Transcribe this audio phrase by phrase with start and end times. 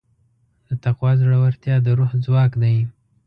[0.67, 2.77] د تقوی زړورتیا د روح ځواک دی.